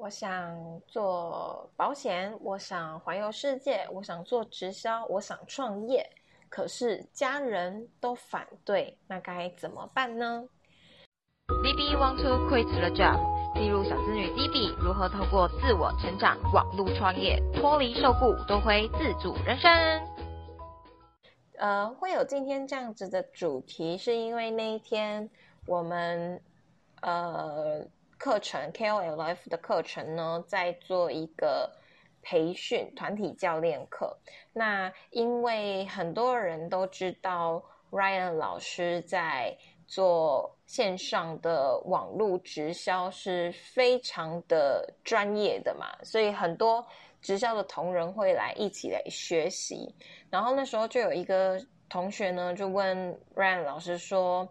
[0.00, 6.08] 我想做保险，我想环游世界，我想做直销，我想创业，
[6.48, 10.48] 可是家人都反对，那该怎么办呢
[11.62, 13.20] ？DB want to quit the job？
[13.54, 19.70] 记录小资女 DB 如何透过自我成长、网络创业，脱离受雇，夺回自主人生。
[21.58, 25.28] 呃，会有今天这样子的主题，是因为那一天
[25.66, 26.40] 我们
[27.02, 27.49] 呃。
[28.20, 31.72] 课程 KOLF 的课程呢，在做一个
[32.20, 34.14] 培训团体教练课。
[34.52, 46.86] 那因为很多人都知道 Ryan 老师在做线上的网络直销是非常的专业的嘛，所以很多
[47.22, 49.94] 直销的同仁会来一起来学习。
[50.28, 51.58] 然后那时候就有一个
[51.88, 54.46] 同学呢，就问 Ryan 老师说。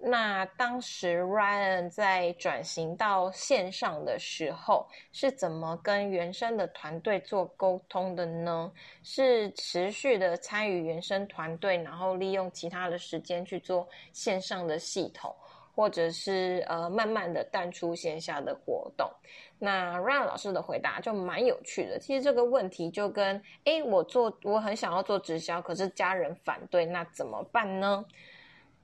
[0.00, 8.70] 那当时 Ryan 在转型到线上的时候，是怎么跟原生的团队做沟通的呢？
[9.02, 15.34] 是持续的参与原生团队，然后利用其他的时间去做线上的系统，
[15.74, 19.10] 或者是呃慢慢的淡出线下的活动？
[19.58, 21.98] 那 Ryan 老师的回答就蛮有趣的。
[21.98, 28.04] 其实这个问题就跟哎，我做我很想要做直销，可是家人反对，那怎么办呢？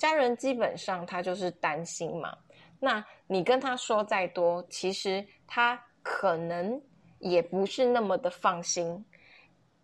[0.04, 2.36] 家人基本上他就是担心嘛，
[2.78, 6.78] 那你跟他说再多，其实他可能
[7.18, 9.02] 也不是那么的放心。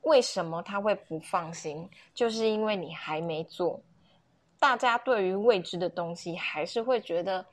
[0.02, 1.88] 为什么他会不放心？
[2.14, 3.80] 就是因为你还没做，
[4.58, 7.44] 大家对于未知的东西还是会觉得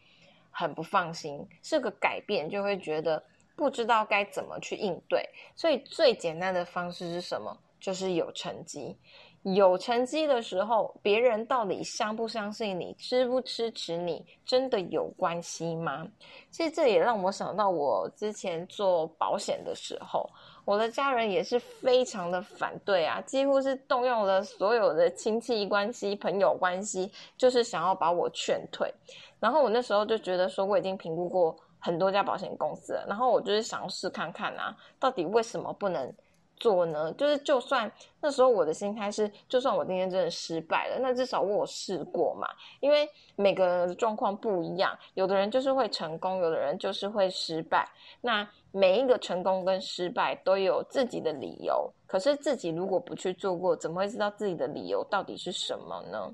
[0.51, 1.47] 很不放心。
[1.63, 3.23] 是个改变，就会觉得
[3.55, 5.23] 不知道该怎么去应对。
[5.55, 7.57] 所以最简单的方式是什么？
[7.79, 8.97] 就是有成绩。
[9.43, 16.05] 有成绩的时候，别人到底相不相信你，支不支持你，真的有关系吗？
[16.52, 20.29] 其实这也让我想到，我之前做保险的时候，
[20.66, 28.94] 我的家人也是非常的反对啊，几乎是动用了所有的亲戚关系、朋友关系，就是想要把我劝退。
[29.39, 36.13] 然后我那时候就觉得说，我已经评估过很多家保险公司了，然后我就是想要试看看啊，到底为什么不能？
[36.59, 42.47] 做呢，就是就算那时候我的心态是，就算我今天真的失败了，那至少我试过嘛。
[42.79, 47.88] 因为每个人状况不一样，有的人就是会成功，有的人就是会失败。
[48.22, 56.34] 那每一个成功跟失败都有自己的理由，可是自己如果不去做过，怎么会知道自己的理由到底是什么呢？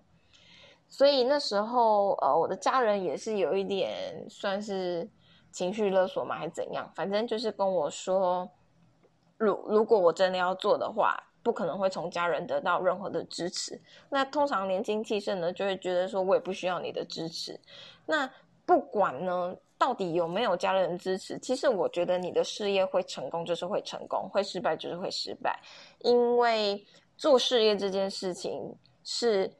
[0.90, 5.09] 所以那时候，呃，我的家人也是有一点算是
[5.51, 6.90] 情绪勒索嘛，还是怎样？
[6.95, 8.50] 反正就是跟我说。
[9.43, 13.77] 如如果我真的要做的话，不可能会从家人得到任何的支持。
[14.09, 17.59] 那通常年轻气盛呢，就会觉得说，我也不需要你的支持。
[18.05, 18.29] 那
[18.65, 25.59] 不管呢，到底有没有家人支持，其实我觉得你的事业会成功就是会成功，会失败就是会失败。
[25.99, 26.81] 因为
[27.17, 28.73] 做事业这件事情，
[29.03, 29.51] 是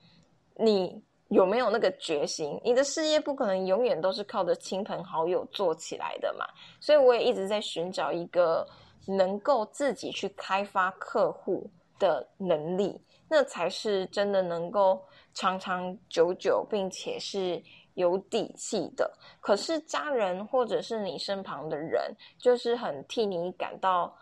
[0.56, 2.58] 你有没有那个决心。
[2.64, 6.46] 你的事业不可能永远都是靠着亲朋好友做起来的嘛。
[6.80, 8.66] 所以我也一直在寻找一个。
[9.06, 11.70] 能够自己去开发客户
[12.00, 15.02] 的能力，那才是真的能够
[15.34, 17.62] 长长久久，并且是
[17.96, 19.12] 有底气的。
[19.40, 24.16] 可是家人或者是你身旁的人，就是很替你感到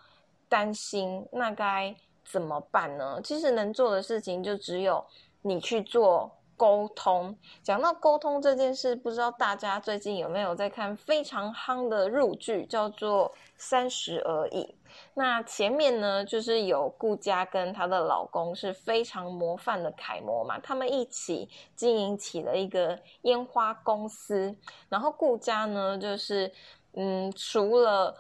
[0.50, 3.20] 担心，那该怎么办呢？
[3.24, 5.06] 其实能做的事情就只有
[5.42, 6.32] 你去做。
[6.62, 14.62] 沟通，讲到沟通这件事，不知道大家最近有没有在看非常夯的入剧，叫做《三十而已》。
[15.16, 24.56] 那前面呢，就是有顾佳跟她的老公是非常模范的楷模嘛，他们一起经营起了一个烟花公司。
[24.88, 26.52] 然后顾佳呢，就是
[26.94, 28.16] 嗯，除了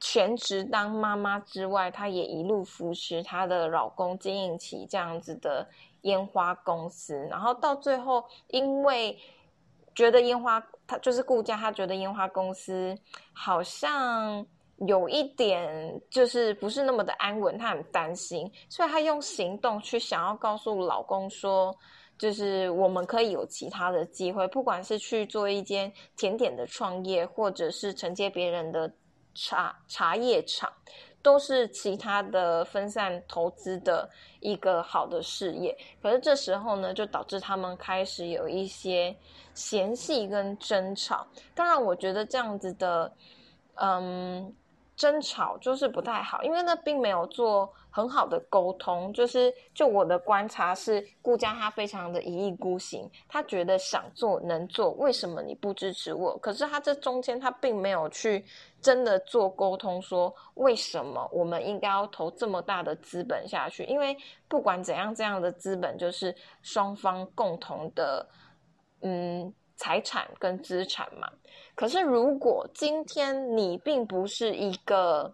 [0.00, 5.68] 全职当妈妈之外，她也一路扶持她的老公经营起这样子的。
[6.02, 9.18] 烟花公司，然后到最后，因为
[9.96, 12.96] 觉得烟花，她就是顾家，她觉得烟花公司
[13.32, 14.46] 好像
[14.86, 21.76] 有一点就是不是那么的安稳，她很担心，所以她用行动去想要告诉老公说，
[22.16, 28.90] 就是我们可以有其他的机会，不管是去做一间甜点的创业，或者是承接别人的
[29.46, 30.72] 茶茶叶厂。
[31.20, 34.08] 都是其他的分散投资的
[34.38, 39.14] 一个好的事业，可是这时候呢，就导致他们开始有一些
[39.52, 41.26] 嫌隙跟争吵。
[41.56, 43.12] 当然，我觉得这样子的，
[43.74, 44.54] 嗯，
[44.98, 49.12] 争吵就是不太好，因为那并没有做很好的沟通。
[49.12, 56.36] 就是就我的观察是，顾家他非常的一意孤行，他觉得想做能做，为什么你不支持我？
[56.38, 58.44] 可是他这中间他并没有去
[58.82, 63.84] 真的做沟通，说为什么我们应该要投这么大的资本下去？
[63.84, 64.16] 因为
[64.48, 68.28] 不管怎样，这样的资本就是双方共同的，
[69.02, 69.54] 嗯。
[69.78, 71.32] 财产跟资产嘛，
[71.76, 75.32] 可是如果今天你并不是一个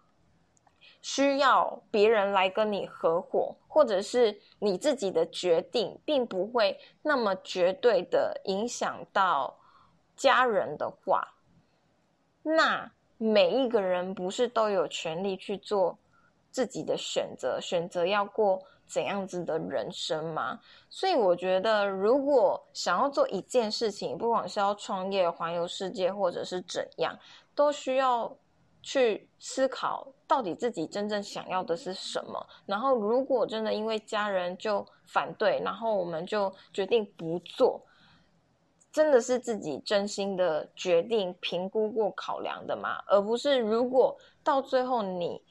[1.00, 9.58] 需要别人来跟你合伙，或者是你自己的决定并不会那么绝对的影响到
[10.14, 11.26] 家人的话，
[12.42, 15.98] 那每一个人不是都有权利去做
[16.50, 18.62] 自己的选择，选择要过。
[18.86, 20.60] 怎样子的人生吗？
[20.88, 27.18] 所以我觉得，如果想要做一件事情，不管是要创业、环游世界，或者是怎样，
[27.54, 28.30] 都需要
[28.82, 32.46] 去思考到底自己真正想要的是什么。
[32.66, 37.80] 然后，如果真的因为家人就反对，然后我们就决定不做，
[38.92, 43.02] 真的是自己真心的决定、评估过、考量的吗？
[43.08, 45.42] 而不是如果到最后你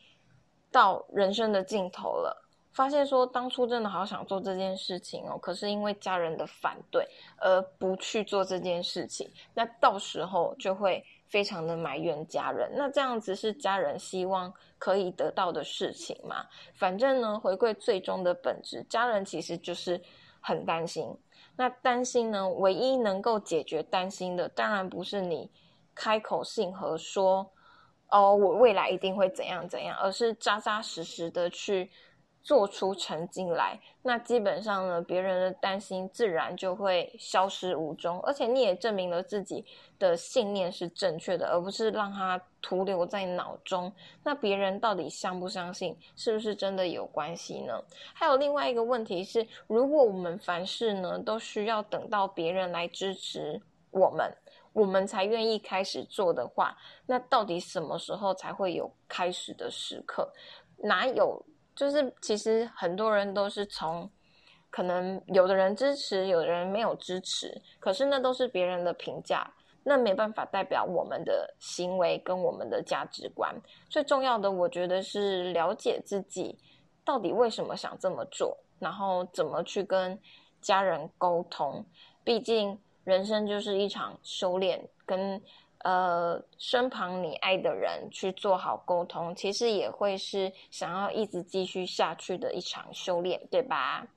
[0.72, 2.43] 到人生的尽头了。
[2.74, 12.72] 发现说当初真的好想做这件事情哦，可是因为家人的反对而不去做这件事情，那到时候就会非常的埋怨家人。
[12.76, 16.46] 那这样子是家人希望可以得到的事情吗？
[16.74, 20.02] 反正呢，回归最终的本质，家人其实就是
[20.42, 21.16] 很担心。
[21.56, 25.52] 那担心呢，唯一能够解决担心的，当然不是你
[25.94, 27.52] 开口信和说
[28.10, 31.92] 哦，我未来一定会怎样怎样，而是扎扎实实的去。
[32.44, 39.66] 做出成绩来，那基本上呢，别人的担心自然就会消失无踪，而且你也证明了自己
[39.98, 43.90] 的信念是正确的，而不是让它徒留在脑中。
[44.26, 47.82] 那别人到底相不相信，是不是真的有关系呢？
[48.14, 54.30] 还有另外一个问题是，如果我们凡事呢都需要等到别人来支持我们，
[54.74, 60.30] 我们才愿意开始做的话，那到底什么时候才会有开始的时刻？
[60.76, 61.42] 哪有？
[61.76, 64.10] 就是其实很多人都是从，
[64.70, 69.52] 可能有的人支持，有的人没有支持，可是那都是别人的评价，
[69.84, 73.56] 那没办法代表我们的行为跟我们的价值观。
[73.90, 76.58] 最重要的，我觉得是了解自己
[77.04, 80.20] 到底为什么想这么做，然后怎么去跟
[80.62, 81.86] 家人沟通。
[82.24, 85.42] 毕竟人生就是一场修炼，跟。
[85.84, 94.08] 呃，身旁你爱的人去做好沟通，其实也会是想要一直继续下去的一场修炼，对吧？